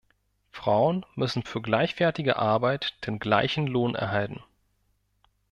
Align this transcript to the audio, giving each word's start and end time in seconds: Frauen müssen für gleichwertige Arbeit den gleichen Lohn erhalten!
Frauen 0.49 1.05
müssen 1.13 1.43
für 1.43 1.61
gleichwertige 1.61 2.35
Arbeit 2.37 2.95
den 3.05 3.19
gleichen 3.19 3.67
Lohn 3.67 3.93
erhalten! 3.93 4.41